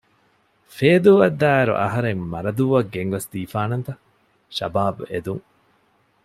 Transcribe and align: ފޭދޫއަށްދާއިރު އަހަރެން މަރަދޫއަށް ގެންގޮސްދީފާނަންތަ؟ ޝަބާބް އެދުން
ފޭދޫއަށްދާއިރު 0.75 1.73
އަހަރެން 1.81 2.21
މަރަދޫއަށް 2.31 2.91
ގެންގޮސްދީފާނަންތަ؟ 2.95 3.93
ޝަބާބް 4.57 5.01
އެދުން 5.11 5.43